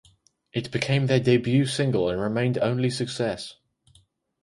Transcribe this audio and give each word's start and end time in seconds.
It 0.51 0.71
became 0.71 1.05
their 1.05 1.19
debut 1.19 1.67
single 1.67 2.09
and 2.09 2.19
remained 2.19 2.57
only 2.57 2.89
success. 2.89 3.57